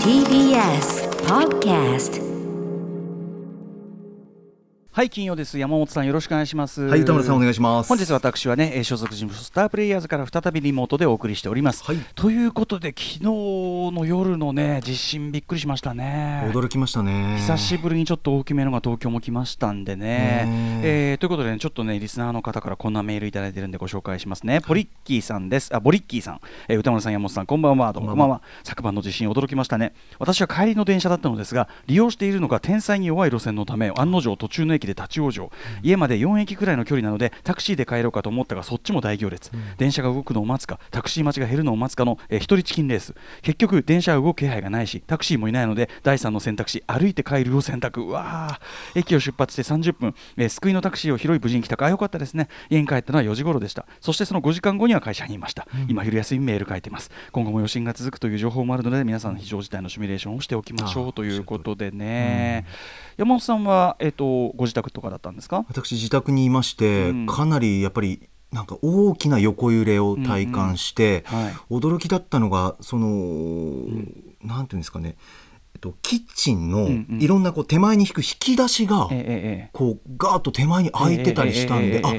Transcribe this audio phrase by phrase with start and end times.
[0.00, 2.16] TBS Podcast
[4.96, 7.88] はい金曜です山本さんよろしくお願いしますはい、歌村さんお願いします。
[7.90, 17.36] 本日私はねえー所属事務所スタープレイヤーズから再びリモートでお送りしております、はいということで昨日の夜のね地震びっくりしましたね驚きましたね。
[17.40, 20.06] 久しぶりにちょっと大きめのが東京も来ましたんでね。
[20.46, 24.62] ねえーということで、ね、ちょっとね、リスナーの方からこんなメールいただいてるんでご紹介しますね。
[24.62, 25.76] ポリッキーさんです。
[25.76, 26.40] あ、ボリッキーさん。
[26.68, 27.92] えー歌丸さん、山本さん、こんばんは。
[27.92, 28.40] どうもこんばんは。
[28.64, 29.92] 昨晩の地震、驚きましたね。
[30.18, 35.50] 私は帰りの電車だったのですが、利用しているのが天災に弱い路線のため、案の定途中の駅で立ち往生。
[35.82, 39.50] 家まで4駅くらいの距離なので、タクシーで帰ろうかと思ったが、そっちも大行列。
[39.78, 43.14] 電車が動くのを待つか、タクシー待ちが減るのを待つかの、え人チキンレース。
[43.42, 48.02] 結局、電車は動く気配がないし、タクシーもいないので、第3の選択肢、歩いて帰るを選択。
[48.02, 52.48] うわー駅を出発して30分、えー救いのタクシーを拾い無事に来たか、あよかったですね。
[52.70, 53.86] 家に帰ったのは4時頃でした。
[54.00, 55.66] そしてその5時間後には会社にいました。
[55.88, 57.10] 今、昼休みメール書いてます。
[57.32, 62.66] 今後も余震が続くという情報もあるので、皆さん、非常事態のシミュレーションをしておきましょうということでね。
[63.16, 65.64] 山本さんは、えっ、と、ご自宅とかだったんですか？
[65.68, 67.26] 私自宅にいまして、うん。
[67.26, 71.38] かなりやっぱりなんか大きな横揺れを体感して、うん。
[71.38, 71.54] うんはい。
[71.70, 73.08] 驚きだったのがその、
[74.42, 75.16] なんていうんですかね、
[75.74, 77.20] えっとキッチンのうんうん。
[77.20, 79.08] いろんなこう手前に引く引き出しが、
[79.72, 82.14] こうガーッと手前に開いてたりしたんで、あ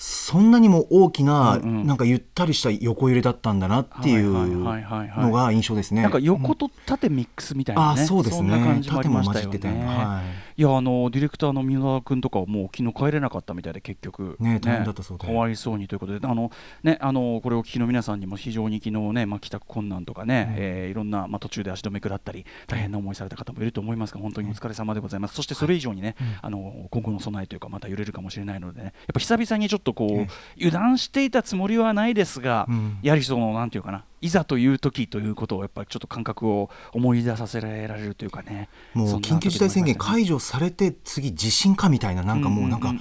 [0.00, 1.86] そんなにも大きな、うんうん。
[1.86, 6.02] なんかゆったりした横揺れだったんだなっていうのが印象ですね。
[6.02, 8.48] なんか横と縦ミックスみたいなね、あそうですね。
[8.48, 9.80] んな感じもありましたよ縦も混じってたよね。
[9.80, 14.36] ねはいいやあのディレクターの箕輪君とかはもう昨日帰れなかったみたいで結局。
[14.40, 15.24] ね大変だったそうで。
[15.24, 16.26] かわいそうにということで。
[16.26, 16.50] あの
[16.82, 25.34] ねあのこれをお聞きの皆さんにも非常に昨日ねまあ帰宅困難とかね、えーいろんなまあ途中で足止め食らったり大変な思いされた方もいると思いますが本当にお疲れ様でございます。
[25.36, 32.98] そしてそれ以上にね、あの今後の備えというかまた揺れるかもしれないのでねやっぱ久々にちょっとこう、油断していたつもりはないですが、うん。
[33.02, 38.68] やはりそのなんていうかないざという時ということをやっぱりちょっと感覚を思い出させられるというかね。
[38.94, 42.94] もう緊急事態宣言解除されて次地震かみたいななんかもうなんか、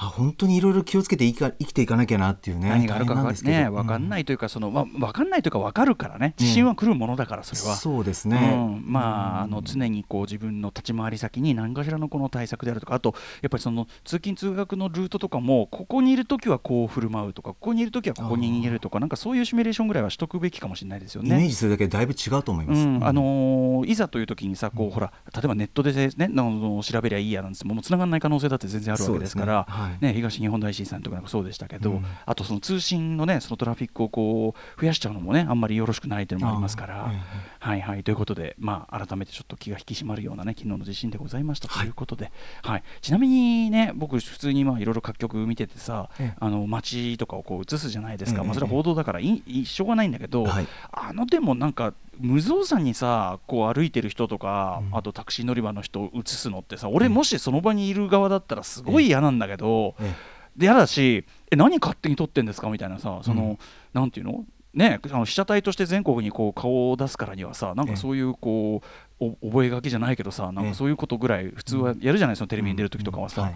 [0.00, 6.34] あ本当にいろいろ気をつけて生きか生きていかなきゃなっていうね何があるかわかね分かんないというかそのまあ分かんないというか分かるからね。
[6.36, 7.76] 地震は来るものだからそれは。
[7.76, 21.30] そうですね、うん、まああの常にこう自分の立ち回り先に何かしらのこの対策であるとかあとやっぱりその通勤通学のルートとかもここにいるときはこう振る舞うとかここにいるときはここに逃げるとかなんかそういうシミュレーションぐらいはしとくべきかもしれないですよね。
[21.30, 23.04] イメージするだけでだいぶ違うと思います、うん。
[23.04, 29.66] あのーいざという時にさこうほら例えばネットで、ね、あの調べりゃいいやなんですもう繋がらない可能性だって全然あるわけですから
[30.00, 32.04] ね東日本大震災の時なんかそうでしたけど、うん。
[32.26, 37.12] あとその通信のねそのトラフィックをこう増やしちゃうのもねあんまりよろしくないというのもありますから。
[37.60, 42.30] はいはいということで、まあ、改めてちょっと気が引き締まるようなね昨日の地震でございましたということで、
[42.62, 42.82] はい。
[43.00, 46.36] ちなみにね僕普通にまあいろいろ各局見ててさ、ええ。
[46.38, 50.68] あの街とかをこう映すじゃないですか、ええまあ、それは報道だからいいしょうがないんだけど、はい。
[50.92, 54.96] あのでもなんか無造作にさこう歩いてる人とか、うん。
[54.96, 60.14] あとタクシー乗り場の人を映すのってさ俺もしその場にいる側だったらすごい嫌なんだけど、え
[60.56, 62.68] で嫌だしえ何勝手に撮ってんですか？
[62.68, 63.58] みたいなさその、うん。
[63.92, 64.44] なんていうの？
[64.74, 73.50] ね、あの被写体として全国にこう顔を出すからにはさなんかそういうこうお覚書きじゃないけどさなんかそういうことぐらい普通はやるじゃないですか、テレビに出る時とかはさ、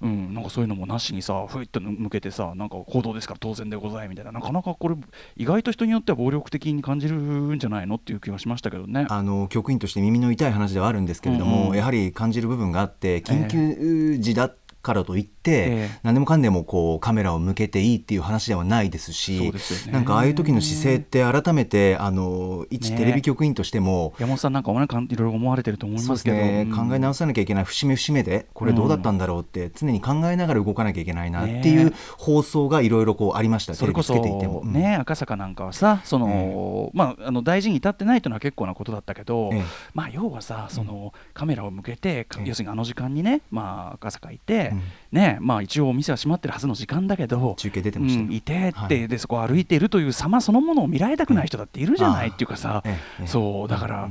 [0.00, 4.32] なんかそういうのもなしにさふいっと向けてさなんか報道ですから当然でございみたいな。
[4.32, 4.96] なかなかこれ
[5.36, 9.06] 意外と人によっては暴力的に感じるんじゃないのっていう気がしましたけどね。
[9.08, 11.76] あの局員として耳の痛い話ではあるんですけれども、うんうん。
[11.76, 14.50] やはり感じる部分があって緊急時だ
[14.86, 16.00] からといって、ええ。
[16.04, 19.92] 何でもかんでもこうカメラを向けていいっていう話ではないですしですよね。
[19.92, 22.96] なんかああいう時の姿勢って改めてあの一ね。
[22.96, 26.88] テレビ局員としても、山本さんなんかもねかんいろいろ思われてると思いますけど、ね、うん。
[26.88, 31.92] 考え直さなきゃいけない節目節目でこれどうだったんだろうって常に考えながら動かなきゃいけないなっていうね。
[32.16, 34.60] 放送がいろいろこうありましたそれこそテレビつけていても。
[34.60, 34.72] うん。
[34.72, 39.62] ね、赤坂なんかはさその、まあ、あの大事に至ってないというのは結構なことだったけど、ええ。
[39.94, 44.75] まあ、要はさその、カメラを向けて、要するにあの時間にね、まあ、赤坂いて、うん
[45.12, 48.20] ねまあ、一応お店は閉まってるはずの時間だけど中継出てました。
[48.20, 49.08] ようんいてって、はい。
[49.08, 52.82] でそこを歩いているという様そのものを見られたくない人だっているじゃない、ええっていうかさ、
[53.26, 54.10] そうだから、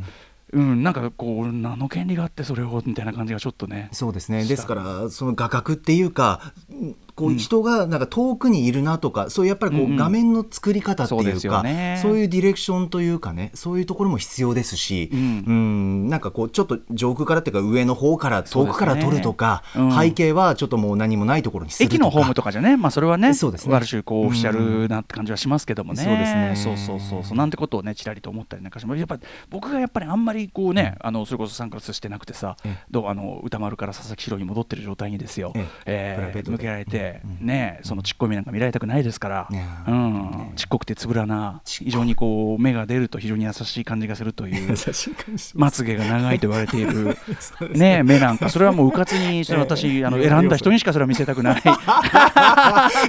[0.54, 3.90] うん、なんかこう何の権利があってそれをみたいな感じがちょっとね。
[3.92, 4.46] そうですね。
[4.46, 7.38] ですからその画角っていうかうんこううん。
[7.38, 11.64] 人がなんか遠くにいるなとか、そういうやっぱりこう画面の作り方っていうか、
[12.02, 16.08] そういうディレクションというかねそういうところも必要ですし、ううん。
[16.08, 19.98] んなんかこうちょっと上空からっていうか上の方から遠くから撮るとか、うん。
[19.98, 21.96] 背景はちょっともう何もないところにするとか。
[21.96, 23.76] 駅のホームとかじゃね、まあ、それはね、そうですね。
[23.76, 26.54] ある種こう、オフィシャルなって感じはしますけどもね、そうですね。
[26.56, 36.16] そうそうそうそう、なんてことをね、ちらりと思ったりなんかします、やっぱり僕がやっぱりあんまりこうね、あのそれこそサングラスしてなくてさええ、どうあの歌丸から佐々木史郎に戻ってる状態にですよ、ええ。
[36.16, 36.54] プライベートで。
[36.54, 39.48] えー向けられて、で、ねそのちっこい目なんか見られたくないですから、
[39.88, 45.52] うん、ちっこくてつぶらな非常にこう目が出ると非常に優しい感じがするという 優しい感じ。
[45.56, 47.18] まつげが長いと言われている、
[47.74, 48.50] ね、目なんか。
[48.50, 51.64] それはもううかつにそれ私あの選んだ人にしかそれは見せたくない。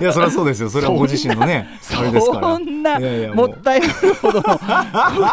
[0.01, 0.71] いやそれはそうですよ。
[0.71, 3.91] それはご自身のね あれですからなもったいない
[4.21, 4.59] ほどの こ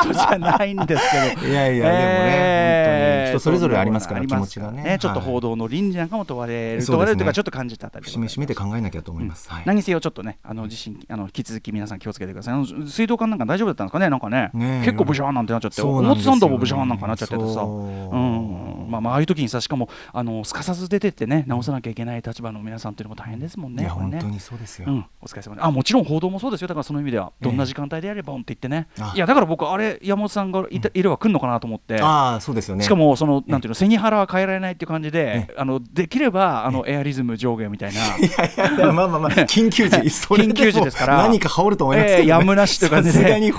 [0.06, 1.04] とじゃないんです
[1.38, 1.48] けど。
[1.48, 4.84] いやいやでもね人それぞれありますからあり気持ちがね。
[4.84, 5.28] ねちょっとはい。
[5.28, 9.64] 報道の倫理なんかも問われる、問われるというかちょっと感じたあたり節目締めて考えなきゃと思います、はい。
[9.66, 12.66] 何せよちょっとねあの地震あの引き続き皆さん気をつけてください。
[12.88, 14.52] 水道管なんか大丈夫だったんですかねなんかね。
[14.54, 14.86] ねえ。
[14.86, 15.82] 結構ブシャーなんてなっちゃって。
[15.82, 17.54] 表参道もブシャーなんかなっちゃっててさ。
[17.54, 18.16] そう。
[18.16, 18.88] うん。
[18.90, 25.62] まあまあああいう時にさしかもあのすかさず出てってね直さなきゃいけない立場の皆さんっていうのも大変ですもんねいや本当にそうですよ、うん、お疲れ様で。
[25.62, 26.68] あもちろん報道もそうですよ。
[26.68, 29.13] だからその意味ではどんな時間帯であればんって言ってね、あ。
[29.16, 32.01] いやだから僕あれ山本さんがいた、いれば来るのかなと思って。
[32.01, 32.84] ああそうですよね。
[32.84, 38.00] しかもそのなんていうの背に腹は変えられないっていう感じでえあのできればあのエアリズム上下みたいな。
[38.18, 38.22] い
[38.60, 41.18] やいやまあまあまあ 緊急時 緊急時ですから。
[41.18, 42.24] 何か羽織ると思いますけど、ね。
[42.24, 43.24] えーやむなしという感じで。
[43.24, 43.51] ね、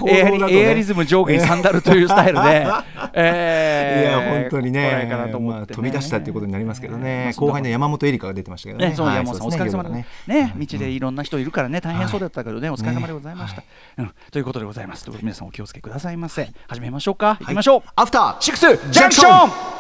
[0.49, 2.67] リエアリズム上下にサンダルというスタイルで、
[3.13, 5.09] えーいや本当にね。
[5.45, 8.87] まあ、飛び出したっていうことになりますけどね、後輩の山本恵里香が出てましたけどね。
[8.87, 10.07] はい山本さん、お疲れ様でね。
[10.27, 13.63] ね道でいろんな人いるからね、大変そうだったけどね、お疲れ様でございました。
[13.97, 15.09] ねうん、ということでございます。
[15.23, 16.51] 皆さんお気をつけくださいませ。
[16.69, 17.37] 始めましょうか。
[17.41, 17.83] 行きましょう。
[17.97, 19.74] アフターシックスジャンクション.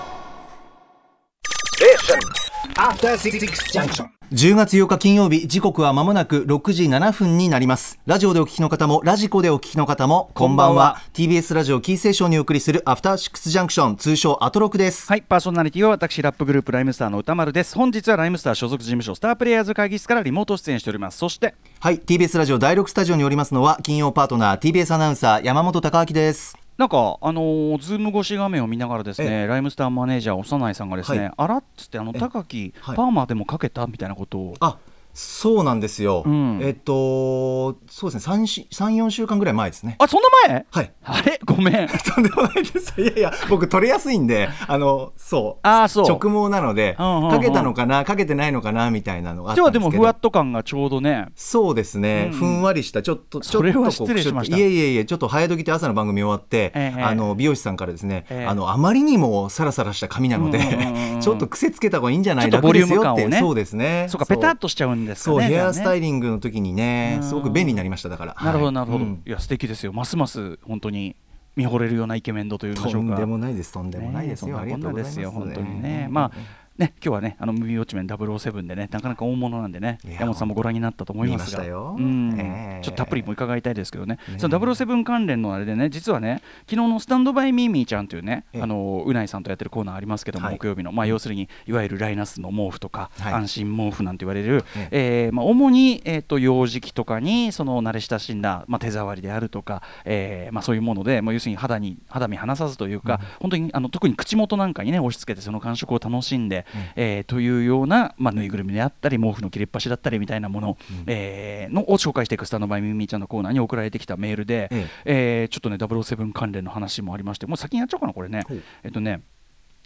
[4.32, 8.00] 10月8日金曜日時刻は間もなく6時7分になります。
[8.04, 11.00] ラジオでお聞きの方もラジコでお聞きの方もこんばんは。
[11.12, 15.06] TBS ラジオキーステーションにお送りするアフターシックスジャンクション通称アトロクです。
[15.06, 17.76] はい、パーソナリティは私、ラップグループライムスターの歌丸です。
[17.76, 21.18] 本日はライムスター所属事務所スタープレイヤーズ会議室からリモート出演しております。
[21.18, 31.32] そして、はい TBS ラジオ第6スタジオにおりますのは金曜パートナー TBS アナウンサー山本貴明ですなんか、あのーズーム越し画面を見ながらですね、ライムスターマネージャー、幼いさんがですね、はい。
[31.36, 32.96] あらっつって、あの、高木、はい。
[32.96, 34.76] パーマでもかけたみたいなことを、あ
[35.14, 36.60] そうなんですよ、うん。
[36.60, 38.34] えっとそうですね。
[38.34, 39.96] 34週間ぐらい前ですね。
[39.98, 40.66] あ、そんな前？
[40.70, 40.92] はい。
[41.04, 41.40] あれ？
[41.44, 41.88] ごめん。
[41.88, 43.00] とんでもないです。
[43.00, 45.60] いやいや、僕取れやすいんで、あの、そう。
[45.62, 46.06] あーそう。
[46.06, 47.30] 直毛なので、うんうんうん。
[47.30, 49.90] かけたのかな、かけてないのかな、みたいなのがあった今日はんでけど。
[49.90, 54.56] ですもふわっと感がちょうどね、そうですね、うんふんわりした、ちょっと、ちょそれはっと失礼しました。
[54.56, 58.46] いえいえいえ、ちょっと早時って朝の番組終わって、ええあの、美容師さんからですね、ええ。
[58.46, 61.20] あの、あまりにもサラサラした髪なので、うんうんうんうん。
[61.22, 63.38] ちょっと癖つけた方がいいんじゃないちょっとボリューム感をね。
[63.38, 64.06] そうですね。
[64.08, 65.48] そうか、ペタッとしちゃうんですかそう、ね。
[65.48, 68.36] ヘアスタイリングの時にね、すごく便利になりました、だから。
[68.40, 69.04] なるほど、はいなるほど。
[69.04, 69.92] うんいや、素敵ですよ。
[69.92, 71.16] ますます、本当に
[71.56, 72.74] 見惚れるようなイケメン度という。
[72.74, 74.56] とんでもないです、とんでもないですよ。
[74.56, 75.14] ねありがとうございます。
[75.14, 76.00] そんなこんなですよ、本当にね。
[76.02, 82.34] ええまあね、今日はね、あのムービーウォッチメン007でね、なかなか大物なんでね山本さんもご覧になったと思いますが、うん。
[82.36, 82.84] ええ。
[82.84, 88.62] ちょっとたっぷりも伺いたいですけどね、その007関連のあれでね、実はね、昨日のスタンドバイミーミーちゃんというね、ええ。
[88.62, 90.58] あのうないさんとやってるコーナーありますけども、はい。
[90.58, 93.34] 木曜日の、まあ、要するにいわゆるライナスの毛布とか、はい。
[93.34, 95.30] 安心毛布なんて言われる、ええ。
[95.30, 106.63] ーまあ、主に、えー、と幼児期とかにその慣れ親しんだ、まあ、手触りであるとか、えーまあ、そういうもので、まあ、要するに肌に肌身離さずというか、本当にあの特に口元なんかにね押し付けてその感触を楽しんで、
[106.96, 110.76] えーというような、まあ、ぬいぐるみであったり毛布の切れっ端だったりみたいなもの,、
[111.06, 115.44] えーのを紹介していくスタンドバイミミーちゃんのコーナーに送られてきたメールで、ええ。
[115.44, 118.42] ーちょっとね007関連の話もありましてもう先にやっちゃおうかなこれね。
[118.82, 119.20] えっとね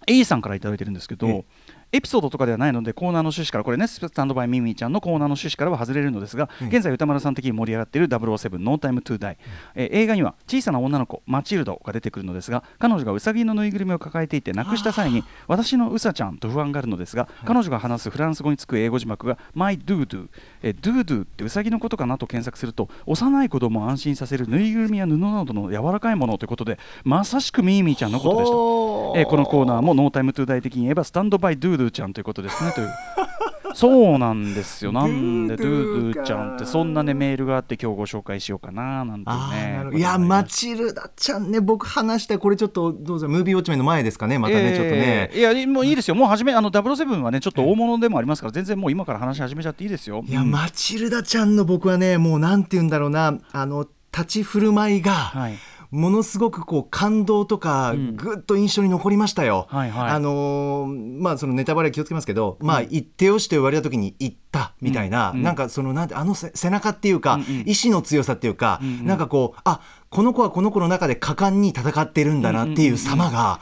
[0.06, 1.44] A さんから頂いてるんですけど、え
[1.90, 6.68] エピソードとかではないのでコーナーの趣旨からこれねスタンドバイミミーちゃんのコーナーの趣旨からは外れるのですが、うん。
[6.68, 9.38] 現在歌丸さん的に盛り上がっている007ノータイムトゥーダイ、
[9.74, 20.28] えー映画には小さな女の子マチルドが出てくるのですが彼女がウサギのぬいぐるみを抱えていて亡くした際に私のウサちゃんと不安があるのですが、彼女が話すフランス語につく英語字幕が My doo doo
[20.62, 29.20] えードゥードゥってウサギのことかなと検索すると幼い子供を安心させるぬいぐるみや布などの柔らかいものということでまさしくミーミーちゃんのことでした。
[29.20, 32.88] えーこのコーナーもノータイムトゥーダイ的に言えばスタンドバイドゥードゥちゃんということですねという。
[33.74, 34.92] そうなんですよ。
[34.92, 39.98] なんでドゥードゥちゃんってそんなねメールがあって今日ご紹介しようかななんてね。
[39.98, 45.30] いやマチルダちゃんね僕話したこれちょっとどうぞムービーウォッチメンの前ですかねまたね、ちょっとね。
[45.34, 46.14] いやもういいですよ。
[46.14, 50.24] もう始めあの007はねちょっと大物でもありますから全然もう今から話し始めちゃっていいですよ。
[50.26, 50.50] いや、うん。
[50.50, 55.58] マチルダちゃんの僕はねもうなんて言うんだろうなあの立ち振る舞いが、はい
[55.90, 58.16] ものすごくこう感動とかん。
[58.16, 59.66] ぐっと印象に残りましたよ。
[59.70, 60.10] はいはい。
[60.10, 65.42] あのーまあそのネタバレ気をつけますけど、まあ言ってよしと言われた時に言ったみたいな、うん。
[65.42, 69.80] なんかそのなんてあのせ背中っていうか、うんうん意志の強さっていうか、うんうんなんかこうあ
[70.10, 73.60] この子はこの子の中で果敢に戦ってるんだなっていう様が、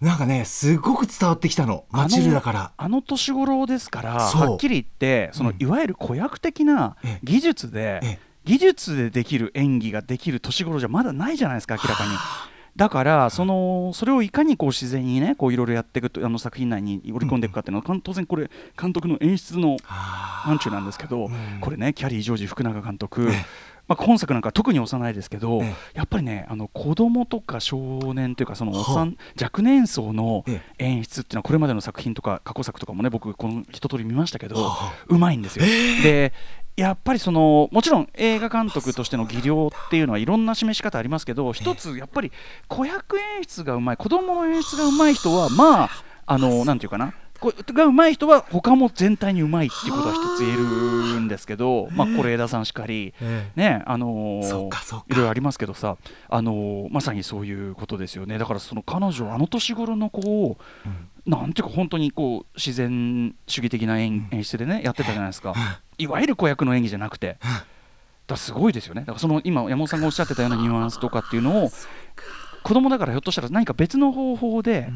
[0.00, 1.86] なんかねすごく伝わってきたの。
[1.90, 2.72] マチルダから。
[2.76, 5.56] あの年頃ですからはっきり言ってその、うん。
[5.60, 7.20] いわゆる子役的なええ。
[7.24, 12.12] 技術で、ええ技術でできる演技ができる年頃じゃまだないじゃないですか明らかに。
[12.76, 18.50] だからそのそれをいかにこう自然にねこういろいろやっていくとあの作品内に織り込んでいくかっていうのは、当然これ
[18.80, 21.28] 監督の演出の範疇なんですけど、
[21.60, 23.28] これねキャリー・ジョージ福永監督、
[23.88, 27.78] まあ、今作なんか特に幼いですけど、えやっぱりねあの子供とか少
[28.14, 35.64] 年というかそのおっさはん若年層のえ演出っていうのはこれまでの作品とか過去作とかもね僕この一通り見ましたけどはうまいんですよ。
[36.02, 36.34] で
[36.78, 42.30] やっぱりそのもちろん映画監督としての技量っていうのはいろんな示し方ありますけど一つやっぱり
[42.68, 45.90] 子役演出がうまい子供の演出がうまい人はまあ
[46.24, 54.68] あのなんていうかなこがうまい人は他も全体にうまいっていうことは一つ言え是枝さんしかり、まあ、是枝さんしかり、えねあのー
[55.08, 55.96] いろいろありますけどさ、
[56.28, 58.38] あのーまさにそういうことですよね。
[58.38, 60.58] だからその彼女あの年頃の子を、
[61.26, 65.54] なんていうか本当にこう自然主義的な演,、演出でねやってたじゃないですか、
[65.98, 67.38] いわゆる子役の演技じゃなくて。
[68.26, 69.00] だすごいですよね。
[69.02, 71.70] だからその今山本さんがおっしゃってたようなニュアンスとかっていうのを
[72.62, 74.90] 子供だからひょっとしたら何か別の方法で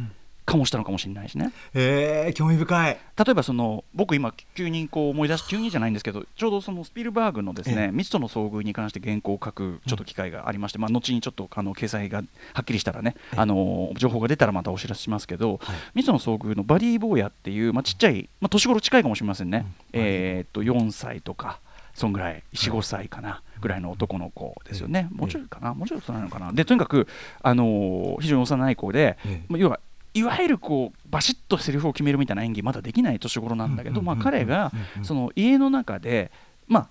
[0.47, 2.99] 醸したのかもしれないしね、えー、興味深い。
[3.17, 7.89] 例えばその僕今急にこう思い出し急にじゃないんですけどちょうどそのスピルバーグのですねええ。
[7.89, 15.61] 未知との遭遇に関して原稿を書くちょっと機会がありまして、まあ後にちょっとあの掲載がはっきりしたらねあの情報が出たらまたお知らせしますけど、
[15.95, 21.61] 未知との遭遇のバリー・坊やっていうまあちっちゃいまあ年頃近いかもしれませんね、えーっと4歳とか
[21.95, 26.53] そんぐらい45歳かなぐらいの男の子ですよね、もうちょいかなもうちょい大人なのかな。
[26.53, 27.07] でとにかく
[27.43, 29.19] あの非常に幼い子で、
[29.51, 29.79] 要は
[30.15, 36.31] いわゆるこうバシッとセリフを決めるみたいな演技まだできない年頃なんだけど、まあ、彼がその家の中で、
[36.69, 36.89] まあ、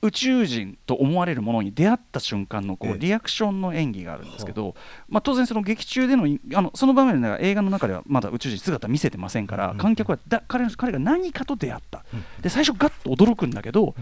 [0.00, 4.74] 宇宙人と思われるものに出会った瞬間のこうリアクションの演技があるんですけど、
[5.08, 12.04] まあ、当然その劇中でのあのその場面では映画の中ではまだ宇宙人姿見せてませんから観客はだ彼彼が何かと出会った
[12.40, 13.94] で最初ガッと驚くんだけど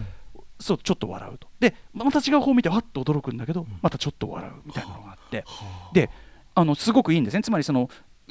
[0.59, 5.45] そうちょっと笑うとでまた違う方を見てわっと驚くんだけどまたちょっと笑うみたいなのがあって
[5.93, 6.09] で
[6.55, 7.89] あのすごくいいんですねつまりその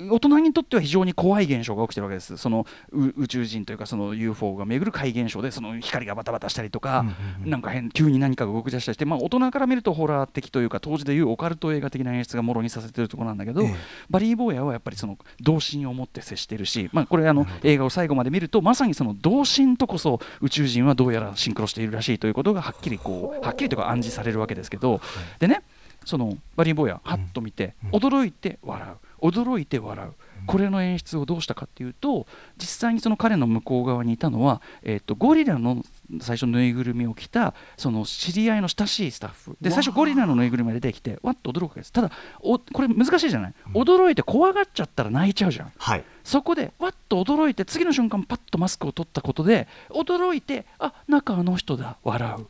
[0.09, 2.37] 大人にとっては非常に怖い現象が起きてるわけです。
[2.37, 7.04] そのう宇宙人というかその UFO が巡る怪現象でその光がバタバタしたりとか、
[7.45, 13.75] なんか変急に何かが動き出したりして、まあ、大人から見るとホラー的というか当時でいうオカルト映画的な演出がもろにさせてるところなんだけど、ええ。
[14.09, 25.00] バリー・ボーヤはやっぱりその童心を持って接してるし、まあ、これあの映画を最後まで見るとまさにその童心とこそ宇宙人はどうやらシンクロしているらしいということがはっきりこうはっきりというか暗示されるわけですけど、
[25.38, 25.62] でね
[26.04, 30.12] そのバリー・ボーヤはっと見て、驚いて笑う驚いて笑う。
[30.46, 35.84] これの演出をどうしたかっていうと実際にその彼の向こう側にいたのは、えっとゴリラの
[36.20, 39.56] 最初ぬいぐるみを着たその知り合いの親しいスタッフ。
[39.60, 41.92] で最初ゴリラのぬいぐるみが出てきてわっと驚くわけです。
[41.92, 42.10] ただ
[42.40, 45.72] おこれ難しいじゃない、驚いて怖がっちゃったら泣いちゃうじゃん。
[45.76, 46.04] はい。
[46.24, 51.98] そこでわっと驚いて次の瞬間パッとマスクを取ったことで驚いてあ中あの人だ。
[52.02, 52.46] 笑う。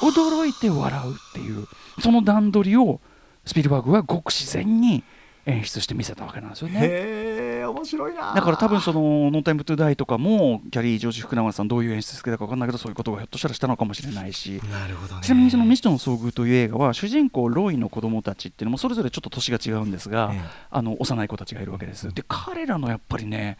[0.00, 1.66] 驚いて笑うっていう
[2.00, 3.00] その段取りを
[3.44, 5.02] スピルバーグはごく自然に
[5.46, 6.80] 演出して見せたわけなんですよね。
[6.82, 9.00] へえ面白いなだから多分その
[9.32, 22.12] 「ノータイムトゥダイとかもキャリー・ジョージ・福永さんどういう演出好きだか分かんないけどそういうことがひょっとしたらしたのかもしれないしなるほどねちなみにその「未知との遭遇」という映画は主人公ロイの子供たちっていうのもそれぞれちょっと年が違うんですが、ええあの幼い子たちがいるわけです。
[22.12, 23.58] で彼らのやっぱりね、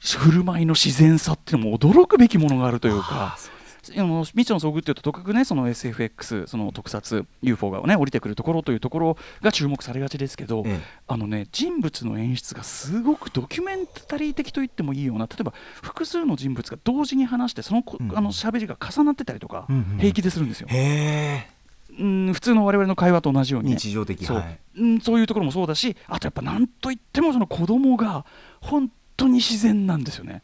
[0.00, 3.36] 振る舞いの自然さっていうのも驚くべきものがあるというか。
[3.36, 3.55] あ
[3.94, 10.80] の未知の遭遇っていうととかくねその SFX その特撮 UFO がね降りてくるところというところが注目されがちですけど、ええ。
[11.06, 15.52] あのね人物の演出がすごくドキュメンタリー的と言ってもいいような例えば
[15.82, 18.16] 複数の人物が同時に話してそのこ、うん。
[18.16, 20.68] あの喋りが重なってたりとか、うんうん平気でするんですよ。
[21.98, 24.24] うん普通の我々の会話と同じようにね、日常的。
[24.26, 24.58] そう,、はい。
[24.78, 28.26] うん、そういうところもそうだしあとやっぱなんといってもその子供が
[28.60, 30.42] 本当に自然なんですよね。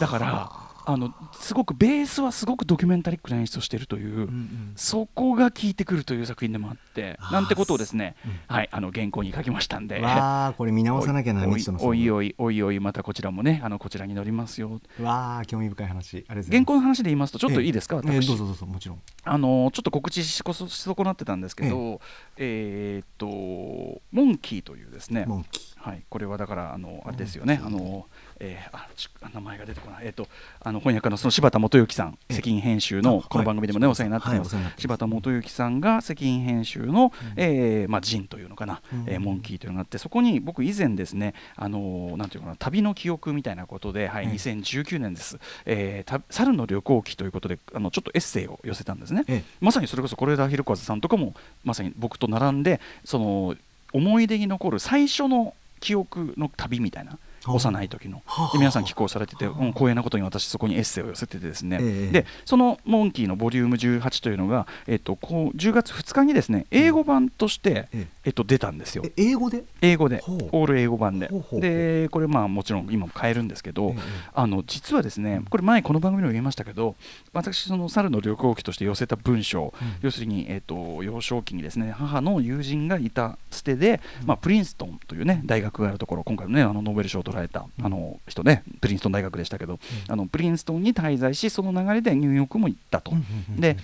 [0.00, 4.72] だからあのすごくベースはすごくドキュメンタリックな演出をしているという、うんうん。
[4.76, 8.40] そこが効いてくるという作品でもあってなんてことをですね、うん。
[8.48, 10.00] はい、あの原稿に書きましたんで。
[10.00, 14.80] わあこれ見直さなきゃな おいおいおいおいおいまたこちらもねあのこちらに載りますよ。
[15.00, 16.24] わあ興味深い話。
[16.28, 19.00] 原稿の話で言いますとちょっといいですか、ええ私どうぞどうぞもちろん。
[19.24, 22.00] あのちょっと告知しこそし損なってたんですけど、
[22.36, 25.74] えーっとモンキーというですねモンキー。
[25.84, 28.06] はい、これはだからあのあれですよね、あの
[28.44, 30.28] えーあち名前が出てこない、えーっと
[30.60, 32.34] あの翻訳家のその柴田元幸さん、ええ。
[32.34, 39.04] 責任編集あのこの番組でもね、はいお世話になってます、はい柴田元幸さんが責任編集の、えーまあジンというのかな、うん。
[39.06, 44.32] えーモンキーというのがあって、そこに僕以前ですね、あのなんていうかな旅の記憶みたいなことで、はい、ええ。
[44.32, 49.24] 2019年です、えーた猿の旅行記ということであのちょっとエッセイを寄せたんですね。
[49.28, 49.44] ええ。
[49.60, 51.34] まさにそれこそ是枝裕和さんとかも
[51.64, 53.54] まさに僕と並んでその
[53.92, 57.18] 思い出に残る最初の記憶の旅みたいなはあ
[57.52, 58.22] 幼い時の。
[58.26, 68.30] はあで皆さん寄稿されてて、うん、光栄なことに私そこにエッセイを寄せててですね、ええでその「モンキー」のボリューム18というのが、えっと、こう10月2日にですね英語版として、ええ。
[68.30, 69.04] っと、出たんですよ。
[69.04, 69.64] え英語で？
[69.80, 70.22] 英語で。
[70.26, 71.30] オール英語版で。
[71.54, 74.00] でこれまあもちろん今も買えるんですけど、ええ
[74.34, 76.96] あの実はですねこれ前この番組でも言いましたけど
[77.32, 79.72] 私その猿の旅行記として寄せた文章、
[80.02, 93.12] 要するに、えっと幼少期にですね母の友人がいたつてで、まあ、プリンストンというね大学があるところ今回のねあのノーベル賞を取られたあの人ねプリンストン大学でしたけど、あのプリンストンに滞在しその流れでニューヨークも行ったと。
[93.58, 93.76] で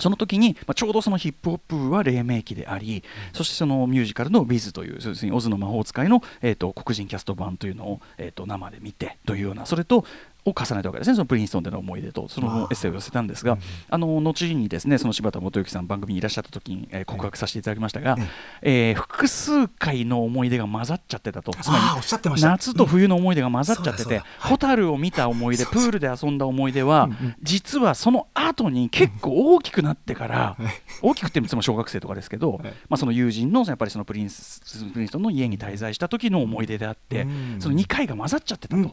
[0.00, 10.04] その時に、まあ、ちょうどそのヒップホップは黎明期であり、そしてそのミュージカルの「ウィズという、要するにオズの魔法使いの、えー、と黒人キャスト版というのを、えー、と生で見てというような、それと、
[10.48, 18.16] を重ねたわけですね、そのプリンストンでの思い出と、そのエッセイを寄せたんですが、あの後にですねその柴田元幸さん、番組にいらっしゃった時に、えー告白させていただきましたが、
[18.62, 22.48] えー複数回の思い出が混ざっちゃってたと、つまりあーおっしゃってました。
[22.48, 27.08] 夏と冬の思い出が混ざっちゃっててホタルを見た思い出、プールで遊んだ思い出は、
[27.42, 30.56] 実はその後に結構大きくなってから、
[31.02, 34.60] 大きくってもいつも小学生とかですけど、まあ、その友人のやっぱりそのプリンス
[34.92, 37.56] プリンストンの家に滞在した時の思い出であって、うん。
[37.60, 38.92] その2回が混ざっちゃってたと。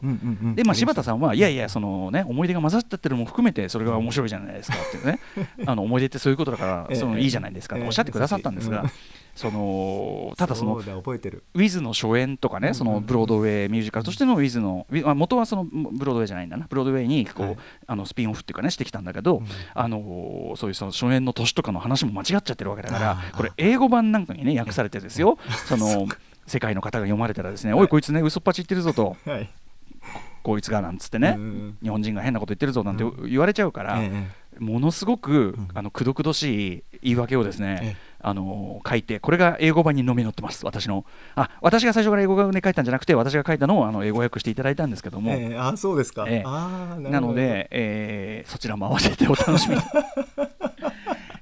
[0.54, 5.20] でまあ、柴田さんは、いやいや、そのね、思い出が混ざっちゃってるのも含めて、それが面白いじゃないですかっていうね、
[5.66, 6.94] あの思い出ってそういうことだかええ。
[6.94, 8.90] ら、そのいいじゃないですかとおっしゃってくださったんですがうん、
[9.34, 17.56] そのただそのウィズの初演とかね、そのブロードウェイミュージカルとしてのウィズの、ウィあ元はそのブロードウェイじゃないんだな、ブロードウェイにこう、はい。
[17.86, 19.42] あのスピンオフっていうかね、してきたんだけど、
[19.74, 26.06] あのそういうその初演の年とかの話も間違っちゃってるわけだからこれ、英語版なんかにね、訳されてですよ、その
[26.46, 29.50] 世界の方が読まれたらですね、おい、こいつね、嘘っぱち言ってるぞと、はい
[30.46, 31.36] こいつがなんつってね
[31.82, 37.96] 日本人が変なこと言ってるぞなんて言われちゃうから、ええものすごくあのくどくどしい言い訳をですね、ええ。
[38.22, 41.04] あの書いて、これが英語版にのみ載ってます、私の。
[41.34, 49.76] あ私が最初から英語版で書いたんじゃなくて、私が書いたのをあの英語訳していただいたんですけども、ええあそうですか、えーなので、えーそちらも合わせてお楽しみ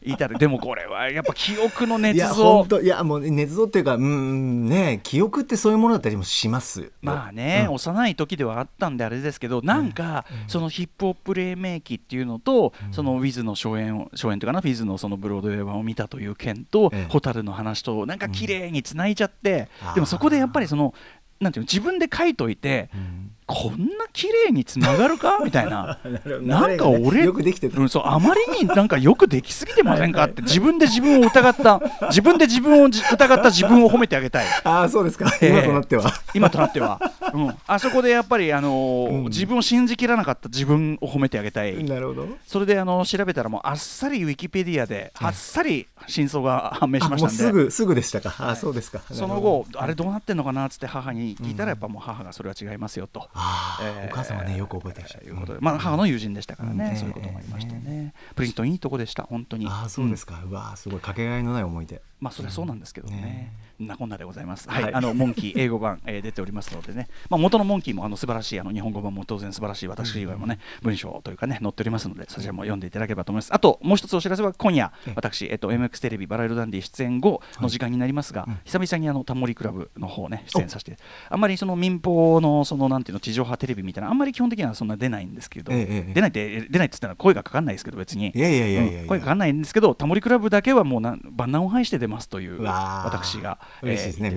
[0.04, 0.12] に。
[0.14, 6.86] 至るでもこれはやっぱ記憶の捏いや造いやもう捏造っていうかうんうんね記憶ってそういうものだったりもしますよ。
[7.02, 7.74] まあね、うん。
[7.74, 17.12] 幼い時ではあったんであれですけどなんかそのヒップホップ黎明期っていうのと、そのウィズの初演を初演というかなウィズのそのブロードウェイ版を見たという件と、ええ。
[17.12, 19.94] ホタルの話となんか綺麗につないじゃって、うん。
[19.94, 20.94] でもそこでやっぱりその
[21.40, 25.40] なんていうの自分で書いといて、んこんな綺麗につながるか？
[25.44, 25.98] みたいな。
[26.40, 27.78] なんか俺よくできてた。
[27.78, 34.46] うん、そうあまりになんかよくできすぎてませんかって自分で自分を疑った自分で自分をじ疑った自分を褒めてあげたい。
[34.64, 35.50] ああそうですか、ええ。
[35.50, 36.12] 今となっては。
[36.34, 37.00] 今となっては、
[37.34, 39.24] うん、あそこでやっぱり、あのーうん。
[39.24, 42.28] 自分を信じきらなかった自分を褒めてあげたい、なるほど。
[42.46, 47.36] それであの調べたらもうあっさりウィキペディアであっさり真相が判明しましたんで。
[47.36, 49.00] すぐすぐでしたか、あそうですか。
[49.10, 53.28] その後、あれどうなってんのかなっつって母に聞いたら、やっぱもう母がそれは違いますよと。
[53.34, 55.26] あーえーお母さんはねよく覚えてらっしゃる。
[55.26, 56.96] いうことで、まあ、母の友人でしたからね、うん。
[56.96, 59.66] そういうこともありましてね、プリンストンいいとこでした、本当に。
[59.66, 61.00] ああそうですか、うわーすごい。
[61.00, 63.52] かけがえのない思い出まあそれはそうなんですけどね。
[63.78, 64.68] なこんなでございます。
[64.68, 64.94] はい、はい。
[64.94, 73.52] あのモンキー 英語版、えー出ておりますのでね、まあ元のモンキーもあの素晴らしいあの日本語版も当然素晴らしい私以外もね、文章というかね載っておりますのでそちらも読んでいただければと思います。
[73.52, 75.12] あともう一つお知らせは今夜ええ。
[75.16, 78.58] 私えっと MX テレビバラ色ダンディ出演後の時間になりますが、うん。
[78.64, 80.96] 久々にあのタモリクラブの方ね出演させて、
[81.28, 88.32] あんまりその民放のそのなんていうの地上波テレビみたいなあんまり基本的にはそんな出ないんですけど、出ないって出ないって言ったら声がかかんないですけど別に。
[88.32, 93.96] 声がかかんないんですけど、タモリクラブだけはもうなん万難を排して出ますという私が、ね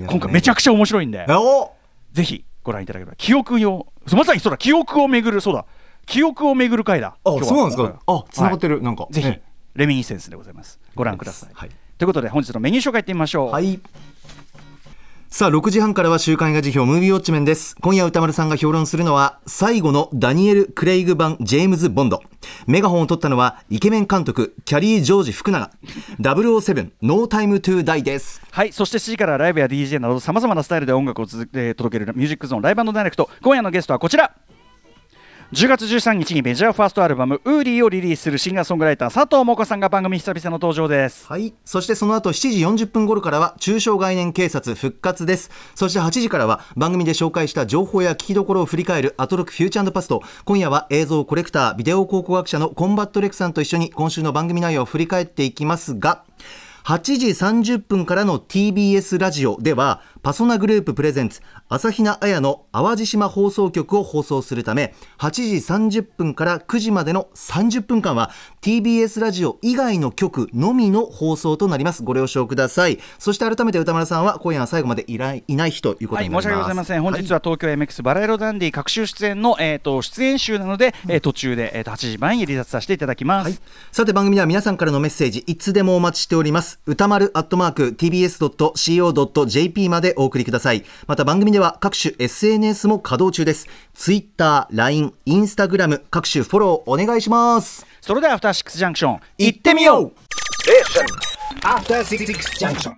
[0.09, 1.25] 今回めちゃくちゃ面白いんで、
[2.13, 5.65] ぜひご覧いただければ、記憶を、まさにそうだ、記憶をめぐる、そうだ、
[6.05, 7.17] 記憶をめぐる回だ。
[7.23, 7.99] あそうなんですか？
[8.07, 8.83] あ繋がってる、はい。
[8.83, 9.07] なんか。
[9.11, 9.41] ぜひえ、
[9.75, 10.79] レミニセンスでございます。
[10.95, 11.49] ご覧ください。
[11.53, 11.69] はい。
[11.97, 13.51] ということで、本日のメニュー紹介いってみましょう。
[13.51, 13.79] はい
[15.29, 17.75] さあ6時半からは週刊映画辞表ムービーウォッチメンです。
[17.81, 22.21] 今夜歌丸さんが評論するのは最後のダニエル・クレイグ版ジェームズ・ボンド。
[22.65, 25.69] メガホンを取ったのはイケメン監督キャリー・ジョージ福永。
[26.21, 28.41] 007ノータイム・トゥ・ダイです。
[28.51, 33.29] はい、そして7時からライブや DJ などさまざまなスタイルで音楽を続け届けるミュージックゾーンライブダイレクト。
[33.41, 34.33] 今夜のゲストはこちら。
[35.53, 41.25] 10月13日にメジャーファーストアルバム「ウーリー」をリリースするシンガーソングライターさとうもかさんが番組久々の登場です。
[41.25, 41.53] はい。
[41.63, 45.49] そしてその後7時40分頃からは抽象概念警察復活です。
[45.73, 50.21] そして8時からは番組で紹介した情報や聞きどころを振り返るアトロクフューチャーパスト。
[50.43, 56.23] 今夜は映像コレクタービデオ考古学者のコンバット REC さんと一緒に今週の番組内容を振り返っていきますが
[56.87, 72.03] 8時30分からの TBS ラジオではパソナグループプレゼンツ朝比奈彩の淡路島放送局を放送するため8時30分から9時までの30分間は TBS ラジオ以外の局のみの放送となります。
[72.03, 72.99] ご了承ください。
[73.17, 77.01] そして改めて歌丸さんは今夜は最後までいないいない日ということはい、になります、申し訳ございません。
[77.01, 83.45] 本日は東京 MX バラ色ダンディ各週出演の、えー、と出演集なので、えー途中で、えー、と8時前に離脱させていただきます。
[83.45, 83.57] はい、
[83.93, 86.81] さて番組では皆さんからのメッセージいつでもお待ちしております。
[86.85, 100.11] 歌丸アットマーク tbs.co.jp までお送りくださいまた番組では各種 SNS も稼働中です Twitter、LINE、Instagram 各種フォローお願いしますそれではアフターシックスジャンクション行ってみよう
[101.63, 102.25] After Six
[102.59, 102.95] Junction.